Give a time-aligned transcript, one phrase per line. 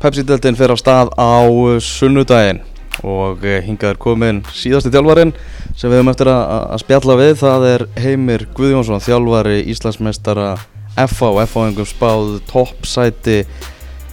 [0.00, 1.44] Pepsi-deltin fer á stað á
[1.84, 2.62] sunnudaginn.
[3.04, 5.32] Og eh, hingað er komin síðasti þjálfarin
[5.76, 7.32] sem við höfum eftir að, að spjalla við.
[7.40, 10.54] Það er Heimir Guðjónsson þjálfari Íslandsmeistara
[11.08, 13.42] FA og FA-engum spáð toppsæti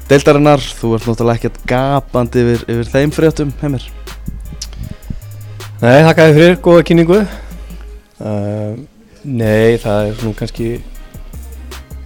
[0.07, 3.87] deildarinnar, þú ert náttúrulega ekkert gapandi yfir, yfir þeim fréttum Heimir.
[5.81, 7.23] Nei, þakka þér fyrir, góða kynningu.
[8.17, 8.77] Uh,
[9.27, 10.69] Nei, það er svona kannski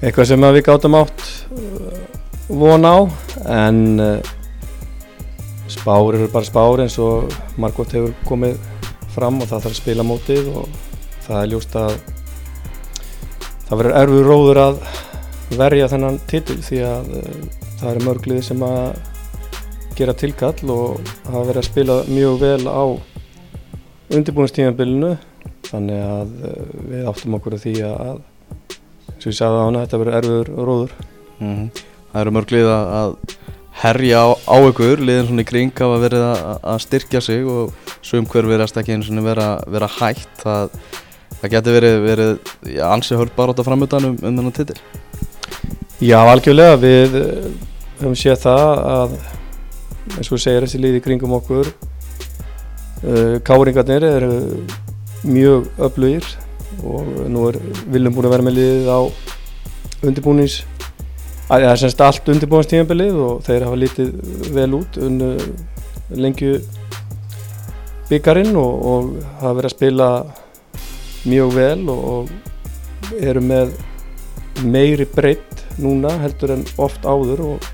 [0.01, 1.27] eitthvað sem við gátum átt.
[1.53, 2.10] uh,
[2.51, 3.07] von á
[3.47, 4.19] en uh,
[5.67, 8.57] spár eru bara spár eins og Margot hefur komið
[9.15, 10.65] fram og það þarf að spila mótið og
[11.23, 11.93] það er ljúst að
[13.69, 14.81] það verður erfur róður að
[15.59, 17.37] verja þennan titil því að uh,
[17.79, 18.89] það eru mörglið sem að
[19.95, 22.83] gera tilkall og hafa verið að spila mjög vel á
[24.11, 25.13] undirbúinstímanbylunu
[25.69, 26.59] þannig að uh,
[26.89, 28.19] við áttum okkur að því að
[29.21, 30.93] og ég sagði á hana þetta verður erfur róður.
[31.39, 33.15] Mm -hmm það eru mörg lið að
[33.81, 36.41] herja á, á ykkur, liðin svona í kring hafa verið að,
[36.73, 40.75] að styrkja sig og svum hver verðast ekki einu svona vera, vera hægt það,
[41.39, 42.33] það getur verið, verið
[42.75, 44.77] já, ansi hörd bara átt að framöta um, um þennan titil.
[46.01, 46.77] Já, algjörlega.
[46.81, 47.49] Við eh,
[48.01, 49.11] höfum séð það að
[50.17, 54.31] eins og segir þessi liði kringum okkur uh, káringarnir eru
[55.21, 56.25] mjög öflugir
[56.81, 57.59] og nú er
[57.91, 58.99] Viljum búin að vera með liðið á
[60.01, 60.61] undirbúnings
[61.51, 64.11] Það er semst allt undirbúinstíðanbilið og þeir hafa lítið
[64.55, 65.33] vel út unnu
[66.15, 66.61] lengju
[68.07, 69.09] byggarinn og, og
[69.41, 70.07] hafa verið að spila
[71.27, 73.73] mjög vel og, og eru með
[74.63, 77.67] meiri breytt núna heldur en oft áður og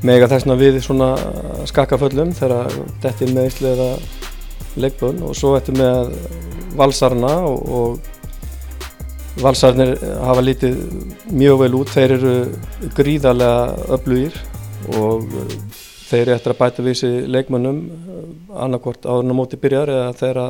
[0.00, 1.10] mega þessna við svona
[1.68, 2.72] skakkaföllum þegar
[3.04, 3.90] þetta er með íslega
[4.80, 6.16] leikbönn og svo þetta með
[6.80, 8.10] valsarna og, og
[9.38, 10.78] Valsarnir hafa lítið
[11.30, 12.32] mjög vel út, þeir eru
[12.96, 14.38] gríðarlega öflugir
[14.96, 15.52] og uh,
[16.10, 18.24] þeir eru eftir að bæta við þessi leikmönnum uh,
[18.64, 20.40] annarkort áður en móti byrjar eða þegar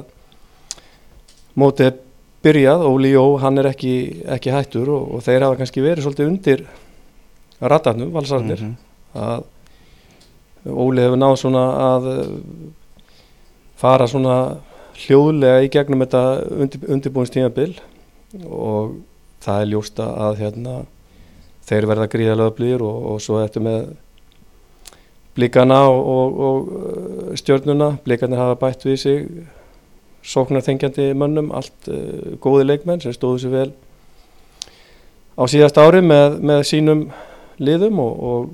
[1.61, 1.99] móti er
[2.41, 3.95] byrjað, Óli Jó hann er ekki,
[4.33, 6.65] ekki hættur og, og þeir hafa kannski verið svolítið undir
[7.61, 8.63] ratarnum, Valsarnir.
[8.65, 9.21] Mm -hmm.
[9.21, 9.43] að
[10.73, 12.27] Óli hefur náð svona að uh,
[13.77, 14.57] fara svona
[15.05, 16.25] hljóðlega í gegnum þetta
[16.57, 17.75] undir, undirbúinstímabil
[18.47, 18.99] og
[19.43, 20.77] það er ljósta að hérna,
[21.67, 23.93] þeir verða gríðarlega öflýr og, og svo eftir með
[25.39, 29.31] blíkana og, og, og uh, stjórnuna, blíkana hafa bætt við sig
[30.27, 33.71] sóknarþengjandi mönnum, allt uh, góði leikmenn sem stóðu sér vel
[35.41, 37.07] á síðast ári með, með sínum
[37.61, 38.51] liðum og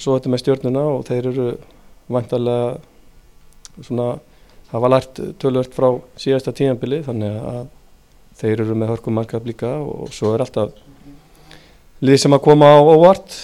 [0.00, 1.48] svo eftir með stjórnuna og þeir eru
[2.10, 2.74] vantarlega
[3.82, 4.14] svona
[4.72, 7.64] hafa lært tölvört frá síðasta tíanbili þannig að
[8.40, 10.74] þeir eru með hörkum markað líka og svo er alltaf
[12.04, 13.36] lið sem að koma á óvart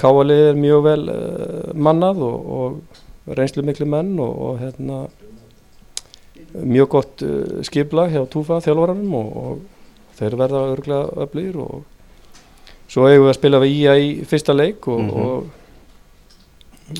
[0.00, 5.00] káalið er mjög vel uh, mannað og, og reynslu miklu menn og, og hérna,
[6.54, 9.54] mjög gott uh, skipla hjá Túfa þjálfvaranum og, og
[10.18, 11.74] þeir verða örglega öflýr og
[12.88, 15.22] svo hefur við að spila við Ía í fyrsta leik og, mm -hmm.
[15.24, 15.40] og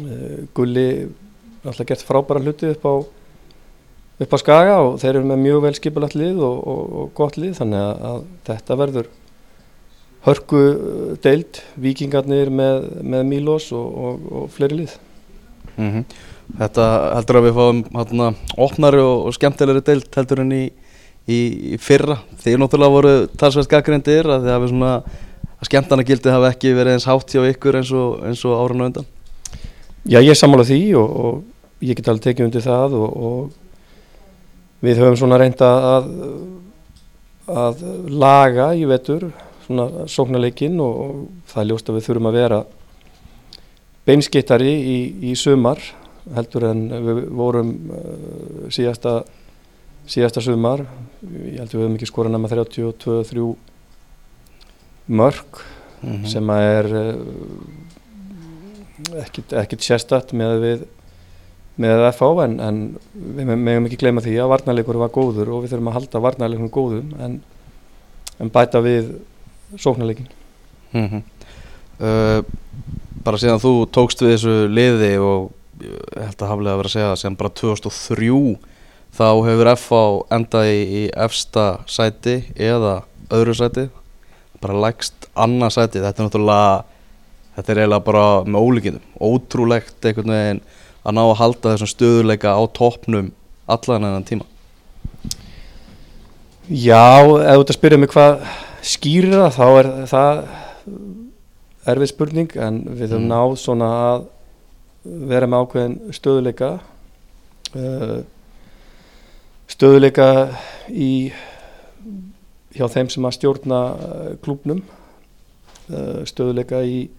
[0.01, 0.89] uh, Gulli
[1.65, 2.95] alltaf gert frábæra hluti upp á
[4.23, 7.39] upp á skaga og þeir eru með mjög vel skipulagt lið og, og, og gott
[7.41, 8.21] lið þannig að, að
[8.51, 9.09] þetta verður
[10.25, 14.95] hörku uh, deild, vikingarnir með, með Mílos og, og fleiri lið.
[15.75, 16.07] Mm -hmm.
[16.61, 16.87] Þetta
[17.17, 18.31] heldur að við fáum hérna,
[18.61, 20.65] opnari og skemmtilegri deild heldur en í,
[21.27, 21.39] í,
[21.75, 22.19] í fyrra.
[22.45, 24.93] Þeir náttúrulega voru talsvægt gaggrindir að því að, svona,
[25.59, 29.11] að skemmtarnagildi hafi ekki verið eins hátt hjá ykkur eins og áran og undan.
[30.05, 31.43] Já ég sammála því og
[31.81, 33.53] ég get alveg tekið undir það og
[34.85, 36.09] við höfum svona reynda að,
[37.49, 39.29] að laga í vetur
[39.65, 42.65] svona sóknarleikin og, og það er ljóst að við þurfum að vera
[44.05, 44.99] beinskittari í,
[45.31, 45.81] í sumar
[46.35, 49.23] heldur en við vorum uh, síðasta
[50.09, 50.85] síðasta sumar
[51.25, 53.47] ég held að við höfum ekki skorað nema 32-3
[55.07, 56.27] mörg mm -hmm.
[56.29, 57.15] sem að er uh,
[59.25, 60.87] ekkit, ekkit sérstatt með við
[61.81, 62.77] með FH en, en
[63.15, 66.71] við meðum ekki gleyma því að varnarleikur var góður og við þurfum að halda varnarleikum
[66.75, 67.41] góðum en,
[68.39, 69.11] en bæta við
[69.75, 70.29] sóknarleikin
[70.93, 71.23] mm -hmm.
[71.99, 72.43] uh,
[73.25, 75.51] Bara síðan þú tókst við þessu liði og
[75.81, 78.59] ég held að haflega að vera að segja sem bara 2003
[79.15, 80.01] þá hefur FH
[80.37, 83.87] endað í, í efsta sæti eða öðru sæti
[84.61, 86.03] bara lægst annað sæti.
[86.05, 86.85] Þetta er náttúrulega
[87.57, 89.05] þetta er eiginlega bara með ólíkindum.
[89.21, 90.63] Ótrúlegt einhvern veginn
[91.05, 93.33] að ná að halda þessum stöðuleika á toppnum
[93.71, 94.47] allan enn tíma?
[96.69, 98.45] Já, ef þú ert að spyrja mig hvað
[98.85, 100.45] skýrir það þá er það
[101.93, 103.33] erfið spurning en við höfum Mm.
[103.33, 104.25] náð svona að
[105.05, 106.71] vera með ákveðin stöðuleika
[107.77, 108.21] uh,
[109.69, 110.29] stöðuleika
[110.89, 111.33] í
[112.75, 114.81] hjá þeim sem að stjórna uh, klúbnum
[115.93, 117.11] uh, stöðuleika í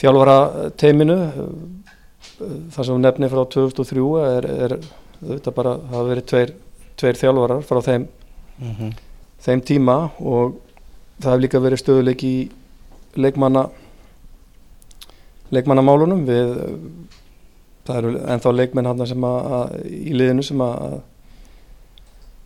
[0.00, 1.18] þjálfara teiminu
[2.38, 4.06] það sem hún nefnir frá 2003
[4.36, 4.76] er, er
[5.26, 6.52] þetta bara hafa verið tveir,
[7.00, 8.06] tveir þjálfarar frá þeim,
[8.60, 8.92] Mhm.
[9.44, 10.54] þeim tíma og
[11.20, 12.34] það hefur líka verið stöðuleik í
[13.16, 13.66] leikmanna
[15.54, 16.54] leikmannamálunum við
[17.86, 20.96] það eru ennþá leikmenn hann sem að, að í liðinu sem að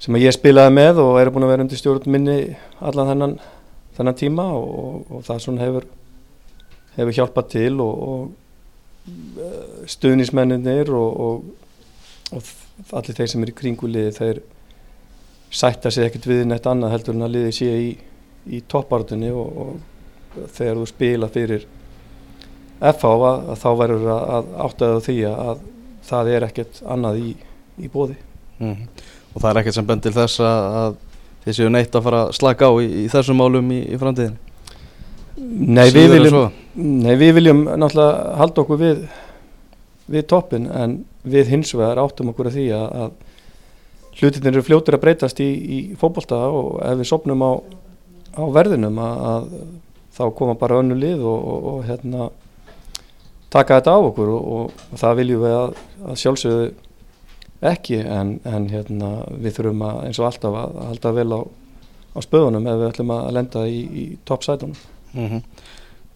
[0.01, 2.37] sem að ég spilaði með og eru búin að vera undir stjórn minni
[2.81, 3.35] allan þennan,
[3.97, 5.89] þennan tíma og, og, og það svona hefur
[6.97, 8.31] hefur hjálpað til og, og
[9.91, 14.41] stuðnismenninir og, og, og allir þeir sem eru í kringu liði þeir
[15.51, 17.91] sætta sig ekkert við neitt annað heldur en að liði sé í,
[18.47, 21.67] í toppartunni og, og þegar þú spila fyrir
[22.81, 25.65] FH að, þá verður að, að áttaðu því að, að
[26.11, 27.31] það er ekkert annað í,
[27.81, 28.19] í bóði
[28.61, 28.89] Mhm.
[29.35, 30.97] Og það er ekkert sem bend til þess að, að
[31.47, 34.37] þið séu neitt að fara að slaka á í, í þessum málum í, í framtíðin
[35.41, 36.39] Nei, við viljum,
[36.77, 39.03] nei, við viljum náttúrulega halda okkur við
[40.11, 44.97] við toppin en við hins vegar áttum okkur að því að, að hlutinir eru fljótur
[44.97, 47.53] að breytast í, í fótbolta og ef við sopnum á,
[48.37, 49.49] á verðinum að, að
[50.19, 52.29] þá koma bara önnu lið og, og, og hérna
[53.55, 56.71] taka þetta á okkur og, og, það viljum við að, að sjálfsögðu
[57.71, 61.41] ekki en, en hérna við þurfum að eins og alltaf að halda vel á,
[62.17, 64.79] á spöðunum ef við ætlum að lenda í, í toppsætunum
[65.15, 65.45] mm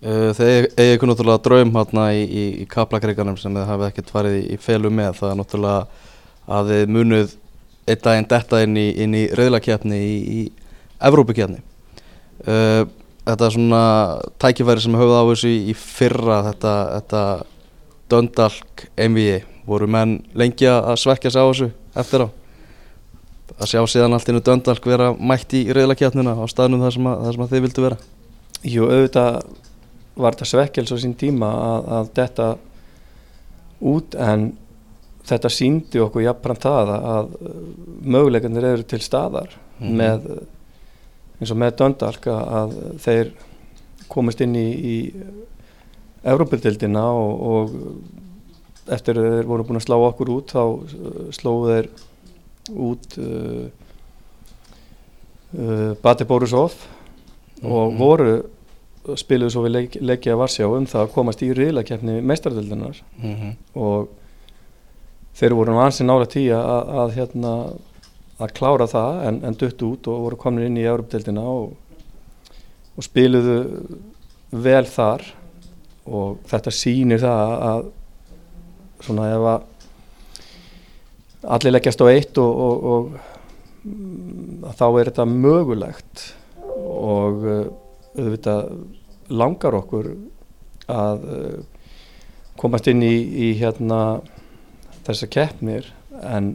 [0.04, 4.34] Þeir eigi ykkur náttúrulega draum hérna í, í, í kaplakreikanum sem þið hafið ekkert farið
[4.36, 5.14] í, í felu með.
[5.16, 6.02] Það er náttúrulega
[6.58, 7.32] að þið munuð
[7.88, 10.42] einn daginn detta inn í, í reyðlakjarni í,
[11.04, 11.60] Evrópukjarni
[12.48, 12.84] uh,
[13.24, 13.82] Þetta er svona
[14.42, 17.22] tækifæri sem höfðu á þessu í, fyrra þetta, þetta
[18.12, 22.28] Döndalk MVI voru menn lengi að svekja sig á þessu eftir á?
[23.54, 27.24] Að sjá síðan allt innu Döndalk vera mætt í reyðlakjarnina á staðnum þar sem, að,
[27.24, 28.00] þar sem að þið vildu vera
[28.64, 29.40] Jú, auðvitað
[30.16, 32.46] var þetta svekkels á sín tíma að, að þetta
[33.84, 34.44] út en
[35.24, 37.30] þetta síndi okkur jafnframt það að,
[38.04, 39.94] möguleikarnir eru til staðar Mhm.
[39.98, 40.26] með
[41.40, 43.32] eins og með Döndalk að, þeir
[44.08, 44.96] komist inn í, í
[46.24, 51.72] Evrópildildina og, og eftir að þeir voru búin að slá okkur út þá uh, slóðu
[51.72, 51.88] þeir
[52.86, 53.64] út uh,
[55.58, 56.76] uh, Bati Borisov
[57.66, 57.98] og Mhm.
[57.98, 58.34] voru
[59.20, 63.56] spiluðu svo við leik, leikja Varsjá um það að komast í riðlakefni meistardöldunar mm -hmm.
[63.74, 64.08] og
[65.34, 67.52] þeir voru nú ansinn nála tí að, að hérna
[68.40, 71.76] að klára það en, en dutt út og voru komin inn í Európdeildina og,
[72.96, 73.58] og spiluðu
[74.50, 75.22] vel þar
[76.06, 77.84] og þetta sýnir það að
[79.04, 79.62] svona ef að
[81.54, 83.04] allir leggjast á eitt og, og, og
[83.84, 86.24] mm, að þá er þetta mögulegt
[86.84, 87.64] og uh,
[88.14, 88.70] auðvitað
[89.32, 90.10] langar okkur
[90.92, 91.58] að uh,
[92.60, 93.14] komast inn í,
[93.48, 94.20] í hérna
[95.06, 95.90] þessar keppnir.
[96.22, 96.54] En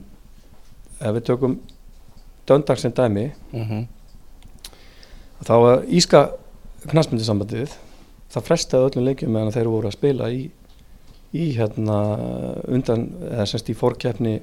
[1.00, 1.60] ef við tökum
[2.50, 3.88] döndag sem dæmi Mm -hmm.
[5.46, 6.30] þá var Íska
[6.88, 7.74] knastmyndisambandið
[8.30, 10.52] það frestaði öllum leikjum meðan þeir voru að spila í,
[11.34, 11.98] í hérna
[12.68, 14.40] undan, eða semst í fórkeppni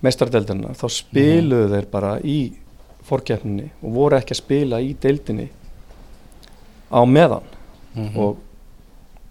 [0.00, 2.38] meistardeldarna, þá spiluðu þeir bara í
[3.06, 5.48] fórkeppninni og voru ekki að spila í deildinni
[6.90, 7.46] á meðan
[7.94, 8.16] Mhm.
[8.16, 8.36] og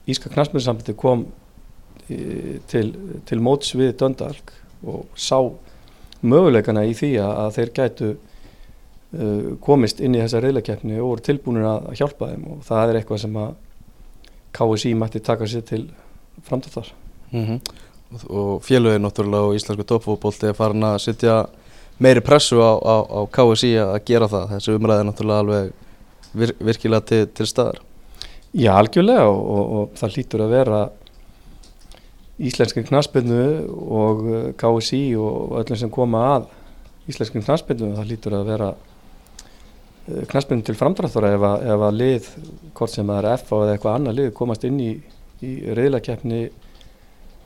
[0.09, 1.27] Íska knastmyndisambandið kom
[2.09, 2.95] e, til,
[3.29, 4.51] til móts við Döndalk
[4.83, 5.37] og sá
[6.25, 11.25] möguleikana í því að, að þeir gætu uh, komist inn í þessa reyðlakeppni og voru
[11.27, 13.53] tilbúinir að, hjálpa þeim og það er eitthvað sem að
[14.57, 15.83] KSI mætti taka sér til
[16.47, 16.89] framdáttar.
[17.31, 17.61] Mhm.
[18.09, 21.37] og, og félögin náttúrulega og íslensku toppfótbolti er farin að setja
[21.99, 24.55] meiri pressu á, á, á KSI að gera það.
[24.55, 25.71] Þessi umræði er náttúrulega alveg
[26.39, 27.81] vir, virkilega til, til staðar.
[28.55, 30.83] Já, algjörlega og, og, og það hlýtur að vera
[32.39, 33.41] íslenski knaspinu
[33.99, 36.47] og uh, KSI og öllum sem koma að
[37.11, 38.71] íslenski knaspinu, það hlýtur að vera
[40.29, 42.29] knaspinu til framdrættura ef, ef að lið,
[42.77, 44.91] hvort sem það er F eða eitthvað annað lið, komast inn í,
[45.45, 46.41] í reyðlakeppni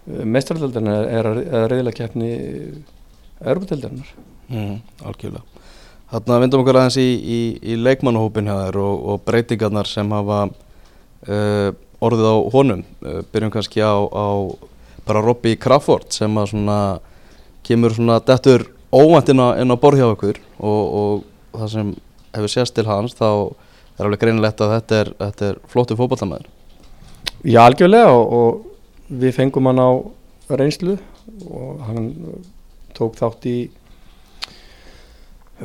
[0.05, 2.31] mestraröldarnar eða reyðlakeppni
[3.43, 4.13] Europadeildarinnar.
[4.53, 4.75] Mm,
[5.09, 5.45] algjörlega.
[6.13, 7.39] Þannig að vindum okkur aðeins í, í,
[7.73, 11.69] í leikmannahópin hjá þér og, og breytingarnar sem hafa uh,
[12.03, 12.85] orðið á honum.
[13.01, 14.27] Uh, byrjum kannski á, á
[15.07, 16.79] bara Robby Crawford sem að svona
[17.65, 21.93] kemur svona dettur óvænt inn á, inn á borð hjá okkur og, og það sem
[22.35, 23.27] hefur sést til hans þá
[23.97, 26.49] er alveg greinilegt að þetta er, þetta er flóttu fótballamæður
[27.43, 29.91] Já, algjörlega og, og við fengum hann á
[30.59, 30.97] reynslu
[31.49, 32.11] og hann
[32.95, 33.57] tók þátt í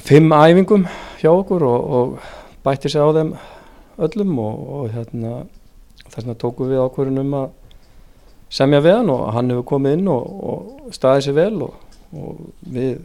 [0.05, 0.87] fimm æfingum
[1.21, 2.19] hjá okkur og, og
[2.65, 3.35] bætti sig á þeim
[3.99, 5.45] öllum og, og hérna
[6.09, 7.49] þess vegna tókum við ákvörðun um að
[8.51, 12.99] semja við hann og hann hefur komið inn og, og staðið sér vel og við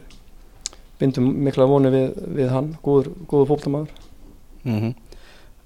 [1.00, 3.90] bindum mikla voni við, við hann, góður, góður fólkdamaður
[4.64, 4.94] mm -hmm.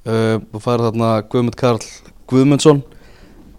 [0.08, 1.84] uh, og færð þarna Guðmund Karl
[2.26, 2.82] Guðmundsson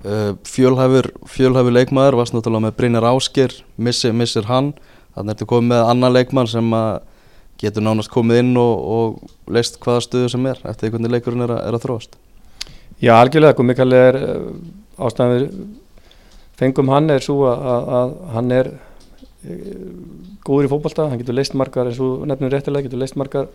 [0.04, 4.74] uh, fjölhæfur fjölhæfur leikmaður, varst náttúrulega með Brynjar Ásker missir, missir hann
[5.16, 7.02] þannig ertu komið með annan leikmann sem að
[7.60, 11.56] getur nánast komið inn og, og leist hvaða stuðu sem er eftir hvernig leikurinn er
[11.58, 12.18] er að þróast.
[13.00, 14.52] Já, algjörlega, Guðmund Karl er uh,
[15.00, 15.50] ástæðan við
[16.60, 18.72] fengum hann er svo að, að, hann er
[20.44, 23.48] góður í fókbalta, hann getur leist margar eins og nefnum réttilega, getur leist margar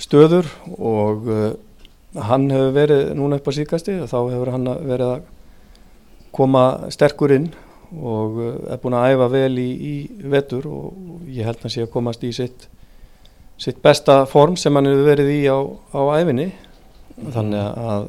[0.00, 0.48] stöður
[0.78, 1.50] og uh,
[2.28, 5.28] hann hefur verið núna upp á síkasti og þá hefur hann verið að
[6.34, 7.50] koma sterkur inn
[7.94, 9.94] og er búin að æfa vel í, í
[10.30, 11.03] vetur og
[11.34, 12.68] ég held að hann sé að komast í sitt,
[13.60, 15.58] sitt besta form sem hann hefur verið í á,
[15.94, 16.50] á æfinni
[17.34, 18.06] þannig að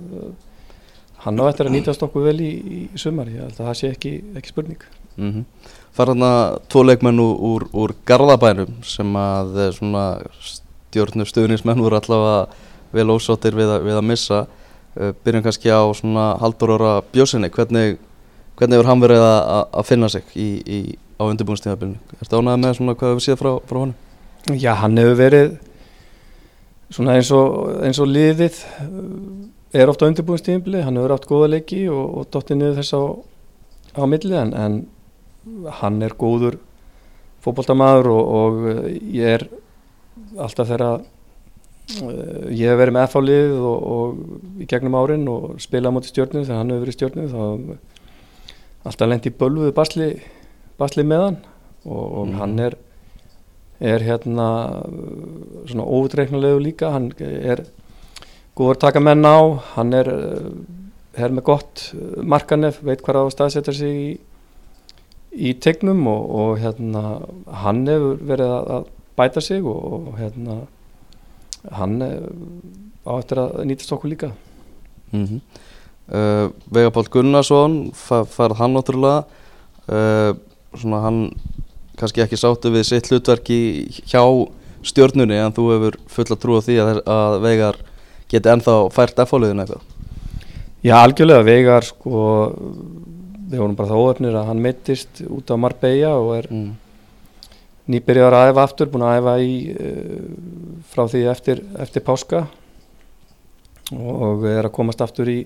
[1.25, 3.91] hann á eftir að nýtast okkur vel í, í sumar, ég held að það sé
[3.95, 4.85] ekki, ekki spurning.
[5.15, 12.47] Mm -hmm fara hérna tvo leikmenn úr, úr, Garðabænum sem að eh, stuðnismenn voru allavega
[12.95, 14.45] vel ósáttir við, við að missa.
[14.95, 17.97] Uh, byrjum kannski á svona haldur ára bjósinni, hvernig
[18.55, 20.79] hvernig hefur hann verið að, að finna sig í, í,
[21.19, 21.99] á undirbúinstíðabillinu?
[22.15, 23.95] Er þetta ánægð með svona hvað hefur séð frá, frá honum?
[24.61, 25.55] Já, hann hefur verið
[26.93, 28.59] svona eins og, eins og liðið
[29.75, 33.03] er ofta á undirbúinstíðabili, hann hefur átt góða leiki og, og dóttið niður þess á,
[33.99, 34.85] á milli en,
[35.81, 36.57] hann er góður
[37.45, 38.63] fókbóltamaður og, og
[39.13, 39.45] ég er
[40.41, 45.95] alltaf þegar uh, ég hef verið með FH-lið og, og í gegnum árin og spilað
[45.97, 47.43] moti stjórnum þegar hann hefur verið stjórnum þá
[48.85, 50.09] alltaf lengt í bölvuðu basli,
[50.79, 51.39] basli með hann
[51.85, 52.35] og, og mm.
[52.41, 52.77] hann er
[53.85, 54.47] er hérna
[55.67, 57.65] svona óutreiknulegu líka hann er
[58.55, 60.07] góður taka menn á hann er,
[61.19, 61.83] er með gott
[62.23, 64.07] markanef, veit hvað á staðsetjar sig í
[65.35, 67.03] í tegnum og, og hérna
[67.63, 68.85] hann hefur verið að, að
[69.19, 70.57] bæta sig og, og hérna
[71.75, 74.31] hann á eftir að nýtast okkur líka
[75.11, 75.39] mm -hmm.
[76.11, 79.25] Uh, Vega Pál Gunnarsson færð hann náttúrulega.
[79.85, 80.35] Uh,
[80.75, 81.19] svona hann
[81.99, 83.59] kannski ekki sáttu við sitt hlutverki
[84.09, 84.21] hjá
[84.85, 87.77] stjórnunni en þú hefur fulla trú á því að, að Vegar
[88.31, 89.85] geti ennþá fært F-fáliðinu eitthvað?
[90.85, 91.45] Já algjörlega.
[91.47, 92.23] Vegar sko
[93.45, 96.69] við vorum bara það óöfnir að hann mittist út á Marbella og er mm.
[97.93, 100.21] nýbyrjar að æfa aftur, búin að æfa í uh,
[100.93, 102.45] frá því eftir, eftir páska.
[103.93, 105.43] Og er að komast aftur í,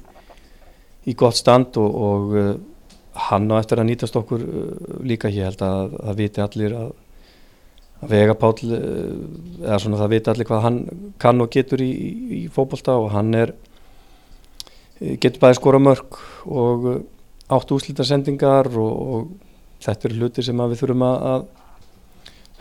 [1.09, 2.49] í gott stand og, og uh,
[3.29, 5.31] hann á eftir að nýtast okkur uh, líka.
[5.33, 6.91] Held að það viti allir að,
[7.99, 10.81] að Vegapál eða svona það viti allir hvað hann
[11.21, 11.91] kann og getur í,
[12.39, 13.55] í, fókbalta og hann er
[14.99, 16.89] getur bæði skora mörg og
[17.49, 21.47] átt úslítarsendingar og, og þetta eru hluti sem við þurfum að,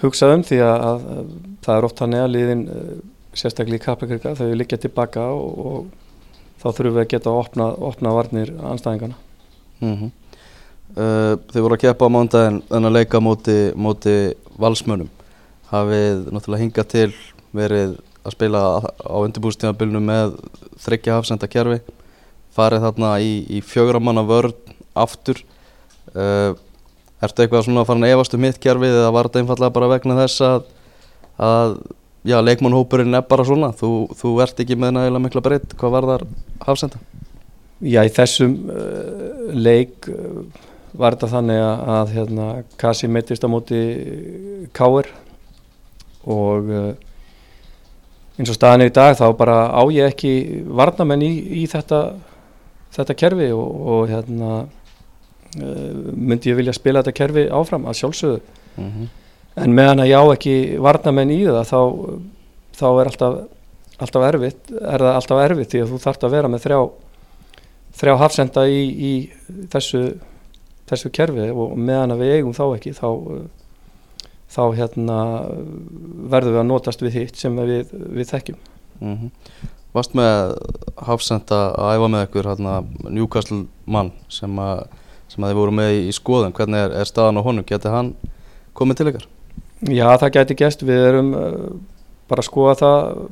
[0.02, 1.31] hugsa um því að, að, að
[1.64, 2.93] það er oft hann eða liðin eh,
[3.38, 6.08] sérstaklega í kaplakrika þau liggja tilbaka og, og
[6.59, 9.15] þá þurfum við að geta að opna, opna varnir anstæðingana
[9.81, 10.11] mm -hmm.
[10.97, 15.11] uh, Þið voru að keppa á mándaginn en að leika móti, móti valsmönum
[15.71, 17.12] hafið náttúrulega hingað til
[17.53, 20.38] verið að spila á undirbústíðanbylnu með
[20.83, 21.81] þryggja hafsenda kjærfi
[22.55, 24.57] farið þarna í, í fjögramanna vörn
[24.99, 25.41] aftur.
[26.15, 26.57] Uh,
[27.19, 29.91] Ertu eitthvað svona að fara að efast um mitt kjærfið eða var þetta einfallega bara
[29.91, 30.69] vegna þess að,
[31.43, 31.73] að
[32.28, 36.08] já, leikmannhópurinn er bara svona þú, þú ert ekki með nægilega mikla breytt hvað var
[36.12, 36.25] þar
[36.66, 37.00] hafsenda?
[37.78, 40.44] Já, í þessum uh, leik uh,
[40.99, 42.47] var þetta þannig að, að hérna,
[42.80, 43.82] Kasi mittist á móti
[44.75, 45.11] Káer
[46.28, 46.88] og uh,
[48.38, 51.32] eins og staðin er í dag þá bara á ég ekki varnamenn í,
[51.62, 52.02] í þetta
[52.97, 54.66] þetta kerfi og, og hérna
[55.56, 58.40] Eh, myndi ég vilja spila þetta kerfi áfram að sjálfsögðu
[58.76, 59.06] mm -hmm.
[59.65, 61.81] En meðan að ég á ekki varnamenn í það þá,
[62.79, 63.37] þá er alltaf,
[63.99, 66.81] alltaf erfitt er það alltaf erfitt því að þú þarfst að vera með þrjá
[67.99, 69.12] þrjá hafsenda í, í
[69.73, 70.03] þessu
[70.88, 73.09] þessu kerfi og meðan að við eigum þá ekki þá
[74.49, 75.19] þá hérna
[76.33, 78.62] verðum við að notast við hitt sem við, við þekkjum
[79.00, 79.35] mm -hmm.
[79.97, 80.55] Vast með
[81.00, 82.73] hafsenda að æfa með ykkur hérna
[83.09, 84.53] Newcastle mann sem
[85.29, 88.15] sem að þið voru með í skoðum, hvernig er, er staðan á honum, getur hann
[88.77, 89.27] komið til ykkar?
[89.87, 91.52] Já, það getur gæst, við erum uh,
[92.30, 93.28] bara að skoða það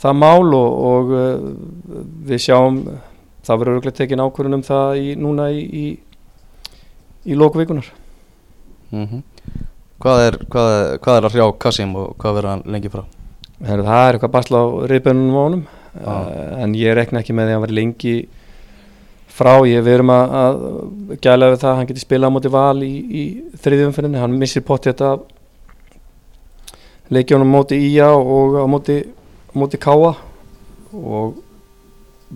[0.00, 2.82] það mál og, og uh, við sjáum
[3.46, 5.86] það verður örglega tekin ákvörðun um það í, núna í, í,
[7.24, 7.88] í lókvíkunar
[8.92, 9.22] mm
[10.00, 13.02] hvað, er, hvað, er, hvað er að hrjá Kassim og hvað verður hann lengi frá?
[13.68, 16.06] Heru, það er eitthvað basla á reyðbönunum á honum Já.
[16.06, 18.39] uh, en ég rekna ekki með því að hann var lengi frá,
[19.68, 20.56] ég við erum að, að
[21.24, 23.22] gæla við það, hann geti spilað á móti val í, í
[23.62, 25.14] þriðjumfinninni, hann missir potti þetta
[27.10, 28.98] leikjónum móti Ía og á móti,
[29.56, 30.12] móti Káa
[30.92, 31.40] og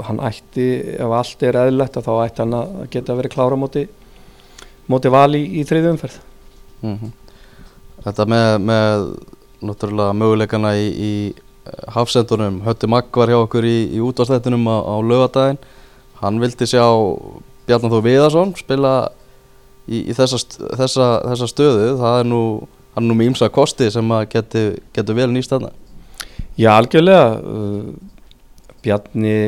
[0.04, 3.84] hann ætti, ef allt er eðlilegt þá ætti hann að geta verið klára á móti,
[4.90, 6.18] móti val í, í þriðjumferð
[6.84, 7.12] Mm
[8.04, 9.04] Þetta með, með
[9.64, 11.12] náttúrulega möguleikana í, í
[11.94, 15.60] hafsendunum, Hötti Magg var hjá okkur í, útvarstættunum á, á lögadaginn
[16.24, 16.84] hann vildi sjá
[17.68, 18.94] Bjarnar Þó Viðarsson spila
[19.88, 20.40] í, í þessa,
[20.78, 21.86] þessa, þessa stöðu.
[22.00, 22.42] Það er nú,
[22.96, 24.64] hann er nú með ímsa kosti sem að geti,
[24.96, 25.72] geti vel nýst þarna.
[26.58, 27.30] Já, algjörlega.
[27.40, 28.12] Uh,
[28.84, 29.38] Bjarni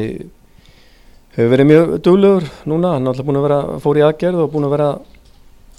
[1.37, 4.53] hefur verið mjög duglegur núna, hann er alltaf búin að vera fór í aðgerð og
[4.55, 4.89] búin að vera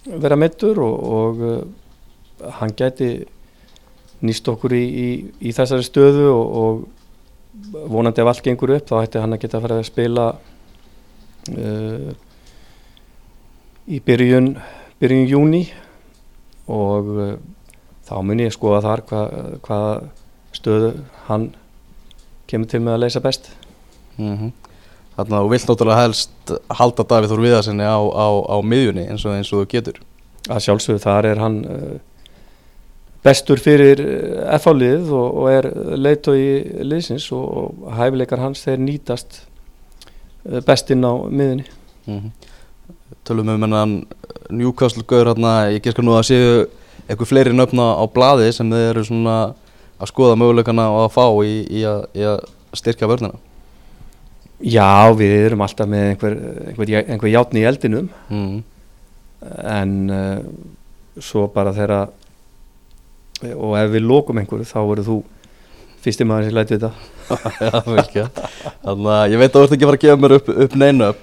[0.08, 3.10] vera meittur og, og uh, hann gæti
[4.26, 5.08] nýst okkur í, í,
[5.50, 9.60] í þessari stöðu og, og vonandi ef allt gengur upp þá ætti hann að geta
[9.60, 10.28] að fara að spila
[11.54, 12.12] uh,
[13.88, 14.54] í byrjun
[15.00, 15.64] byrjun júni
[16.68, 17.34] og uh,
[18.08, 19.36] þá mun ég skoða þar hvað
[19.68, 19.82] hva
[20.56, 20.94] stöðu
[21.28, 21.52] hann
[22.48, 23.52] kemur til með að leysa best.
[24.18, 24.52] Mm
[25.18, 29.24] Þannig að þú vilt náttúrulega helst halda Davíð Þór Viðarssoni á, á, á miðjunni eins
[29.26, 29.96] og, eins og þú getur.
[30.46, 31.96] Að sjálfsögðu þar er hann uh,
[33.26, 34.04] bestur fyrir
[34.60, 39.40] FH-lið og, og er liðsins og, og hæfileikar hans þeir nýtast
[40.48, 41.68] uh, best inn á miðunni
[42.08, 42.30] mm
[43.28, 43.94] Tölum um hennan
[44.50, 46.52] Newcastle gaur hérna, ég gerska nú að séu
[47.08, 49.36] eitthvað fleiri nöfna á blaði sem þeir eru svona
[49.98, 52.40] að skoða möguleikana og að fá í, í, að, í að
[52.80, 53.40] styrkja vörnina.
[54.64, 56.38] Já, við erum alltaf með einhver,
[56.72, 58.10] einhver, einhver játni í eldinum.
[58.32, 58.64] Mm.
[59.70, 60.40] en uh,
[61.22, 62.00] svo bara þeirra
[63.54, 65.18] og ef við lókum einhverju þá verður þú
[66.02, 66.92] fyrsti maður sem læti þetta.
[67.28, 70.78] Þannig að ég veit að þú ert ekki að fara að gefa mér upp, upp
[70.80, 71.22] neinu upp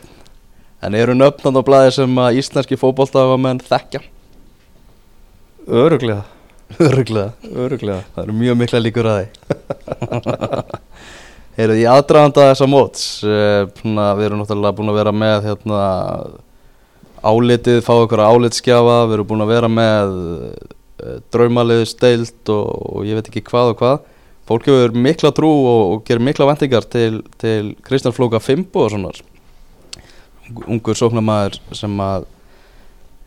[0.85, 4.03] en eru nöfnan á blaði sem að íslenski fótboltafamenn þekkja?
[5.65, 6.25] Öruglega,
[6.77, 9.27] Öruglega öruglega Það eru mjög mikla líkur að því.
[11.55, 15.83] Heyrðu, í aðdraganda þessa móts svona, við erum náttúrulega búin að vera með hérna,
[17.25, 23.07] álitið, fá okkur álitskjafa við erum búin að vera með uh, draumaliðu steilt og, og
[23.09, 24.03] ég veit ekki hvað og hvað
[24.49, 28.93] fólk hefur mikla trú og, og gerir mikla vendingar til, til Kristján Flóka Fimbo og
[28.93, 29.13] svona.
[30.69, 32.27] Ungur sóknarmæður sem að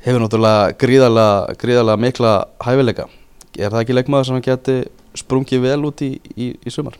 [0.06, 3.08] hefur náttúrulega gríðarlega, gríðarlega mikla hæfileika.
[3.58, 4.78] Er það ekki leikmaður sem geti
[5.18, 7.00] sprungið vel út í, í, í sumar?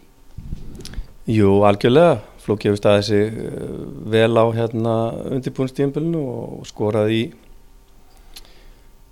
[1.30, 2.18] Jú, algjörlega.
[2.42, 3.72] Flóki hefur staðið sig uh,
[4.08, 4.94] vel á hérna
[5.36, 7.22] undirbúinstíðanbölinu og skorað í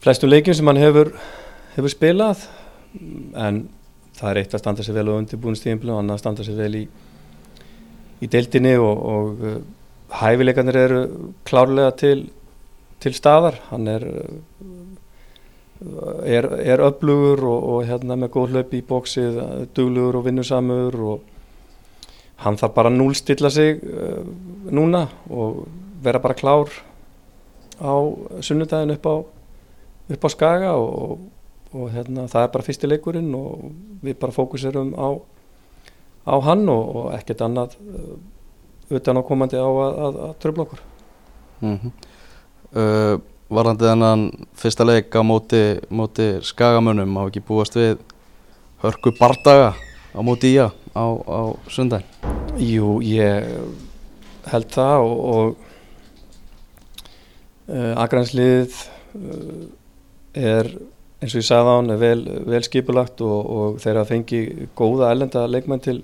[0.03, 1.11] flestu leikjum sem hann hefur,
[1.75, 2.45] hefur spilað.
[3.35, 3.65] En
[4.15, 6.71] það er eitt að standa sig vel á undirbúinstíðanbölinu og annað að standa sig vel
[6.79, 6.83] í,
[8.23, 9.59] í deildinni og, og uh,
[10.21, 11.01] hæfileikarnir eru
[11.47, 12.19] klárlega til,
[13.03, 13.59] til staðar.
[13.71, 14.65] Hann er uh,
[16.23, 19.39] er, er öflugur og, og hérna með góð hlaup í bóksið
[19.75, 21.31] duglugur og vinnusamur og
[22.45, 24.23] hann þarf bara að núlstilla sig uh,
[24.71, 25.65] núna og
[26.05, 26.71] vera bara klár
[27.75, 27.93] á
[28.39, 29.15] sunnudagin upp á,
[30.15, 31.34] upp á skaga og, og
[31.93, 33.69] hérna, það er bara fyrsti leikurinn og
[34.05, 35.09] við bara fókuserum á,
[36.25, 38.15] á hann og, og ekkert annað uh,
[38.95, 40.83] utan á komandi á að, að, að tröfla okkur
[41.61, 41.91] Mm -hmm.
[42.75, 47.97] uh, Varandi þennan fyrsta leik á móti, móti skagamönnum hafa ekki búast við
[48.81, 49.73] hörku bardaga
[50.13, 52.07] á móti ía á, á sundaginn
[52.57, 53.45] Jú, ég
[54.45, 55.55] held það og, og
[57.67, 58.73] uh, Akransliðið
[59.15, 59.67] uh,
[60.33, 60.69] er
[61.25, 64.41] eins og ég sagði á hann er vel, vel skipulagt og, og þeir að fengi
[64.77, 65.99] góða ellenda leikmenn til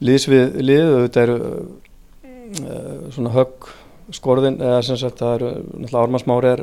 [0.00, 0.90] liðs við lið.
[1.04, 3.70] Þetta eru uh, svona högg
[4.14, 6.62] skorðin eða sem sagt það eru náttúrulega Ármannsmári er,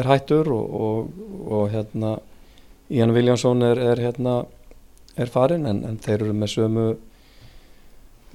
[0.00, 2.16] er hættur og, og, og hérna
[2.88, 4.40] Ian Williamson er, er hérna
[5.18, 6.86] er farin en, en þeir eru með sömu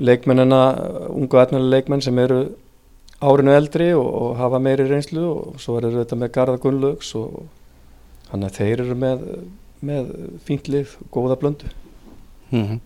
[0.03, 0.61] leikmennina,
[1.13, 2.43] ungu etnilega leikmenn sem eru
[3.23, 7.43] árinu eldri og hafa meiri reynslu og svo eru þetta með Garða Gunnlaugs og
[8.33, 9.25] þannig að þeir eru með,
[9.85, 10.13] með
[10.47, 11.69] fínt lið, góða blöndu.
[12.49, 12.79] mm -hmm.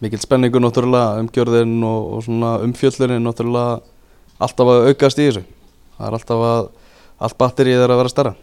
[0.00, 3.80] Mikil spenningur náttúrulega umgjörðin og, og svona umfjöllurinn náttúrulega
[4.42, 5.44] alltaf að aukast í þessu
[5.96, 6.68] það er alltaf að
[7.24, 8.34] allt batterið er að vera stærra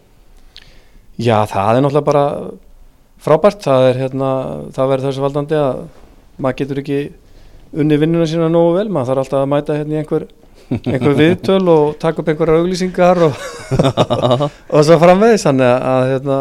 [1.19, 2.26] Já, það er náttúrulega bara
[3.21, 4.30] frábært, það er hérna,
[4.74, 5.82] það verður þessu valdandi að
[6.41, 7.02] maður getur ekki
[7.71, 10.28] unni vinnuna sína nógu vel, maður þarf alltaf að mæta hérna í einhver,
[10.72, 13.42] einhver viðtöl og taka upp einhverja auglýsingar og,
[14.74, 16.38] og svo framvegis þannig að, hérna,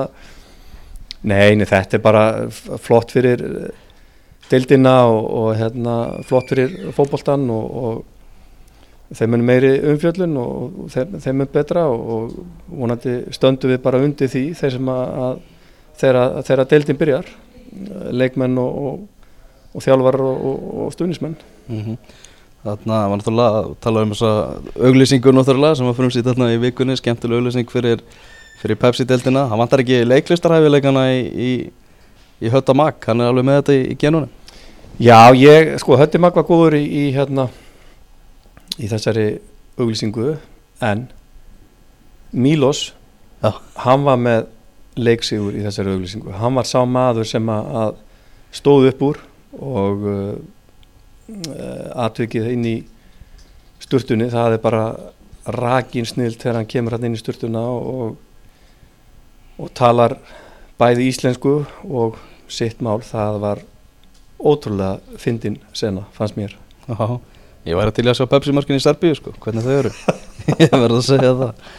[1.22, 3.42] nei, nei, þetta er bara flott fyrir
[4.50, 11.18] deildina og, og hérna, flott fyrir fótboltan og, og þeim mun meiri umfjöllun og þeim,
[11.22, 12.34] þeim mun betra og,
[12.70, 15.40] vonandi stöndum við bara undir því þeir sem að, að
[16.00, 17.32] þegar, þegar deildin byrjar
[18.14, 19.00] leikmenn og, og,
[19.74, 20.82] og þjálfar og, og,
[22.64, 22.78] stuðnismenn Mhm.
[22.84, 26.96] Þarna var náttúrulega að tala um þessa auglýsingu náttúrulega sem var frumsýtt þarna í vikunni,
[26.96, 28.00] skemmtileg auglýsing fyrir,
[28.60, 29.48] fyrir Pepsi-deltina.
[29.48, 31.70] Hann vantar ekki leiklistarhæfileikana í, í,
[32.42, 34.28] í Hötta Mag, hann er alveg með þetta í, í genunum.
[35.00, 37.48] Já, ég, sko, Hötti Magg var góður í, í hérna
[38.78, 39.40] í þessari
[39.78, 40.36] auglýsingu
[40.84, 41.08] en
[42.32, 42.92] Mílos
[43.42, 43.54] Já.
[43.74, 44.46] hann var með
[45.00, 47.94] leiksigur í þessari auglýsingu hann var sá maður sem að, að
[48.52, 49.20] stóð upp úr
[49.56, 50.34] og uh,
[52.06, 52.76] atvikið inn í
[53.80, 54.84] sturtunni, það er bara
[55.50, 58.16] rakin snilt þegar hann kemur hann inn í sturtuna og,
[59.58, 60.18] og talar
[60.80, 62.18] bæði íslensku og
[62.50, 63.62] sitt mál, það var
[64.40, 66.56] ótrúlega fyndin sena, fannst mér.
[66.88, 67.20] Já,
[67.68, 69.92] ég væri til í að sjá Pepsi-markin í Serbíu sko, hvernig þau eru.
[70.64, 71.70] ég verður að segja það.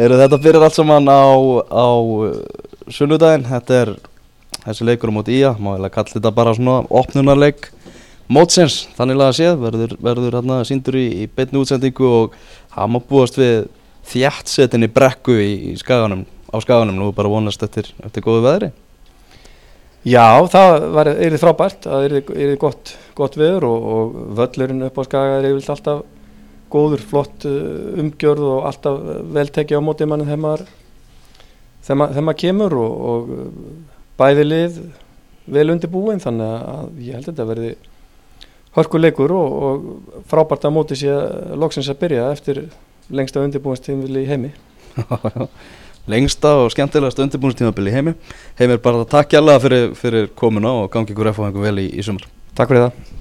[0.00, 1.24] Eru þetta byrjar allt saman á,
[1.72, 1.88] á
[2.92, 3.94] sunnudaginn, þetta er
[4.64, 7.70] þessi leikur á móti ía, má ég kalla þetta bara svona opnunarleik
[8.30, 12.36] mótsins, þannig að séð, verður, verður hérna síndur í, í beinni útsendingu og
[12.76, 13.66] hann má búast við
[14.10, 18.70] þjættsetinni brekku í, í skaganum, á skaganum, er bara vonast eftir, eftir góðu veðri.
[20.08, 24.86] Já, það var, er þið frábært það er þið gott, gott veður og, og völlurinn
[24.86, 26.00] upp á skaga er yfirleitt alltaf
[26.72, 28.96] góður, flott uh, umgjörð og alltaf
[29.36, 30.64] vel tekið á móti manni þegar maður
[31.84, 33.44] þegar maður, kemur og, og uh,
[34.22, 34.80] bæði lið
[35.50, 37.74] vel undirbúin þannig að ég held að þetta verði
[38.76, 42.64] hörkuleikur og, og frábært að móti sér loksins að byrja eftir
[43.10, 44.52] lengsta undirbúinstímvili í heimi.
[46.10, 48.16] Lengsta og skemmtilegast undirbúinstímabili í heimi.
[48.58, 52.26] Heimir bara takk hjálpa fyrir, fyrir komuna og gangi ykkur eftir vel í, í sumar.
[52.56, 53.19] Takk fyrir það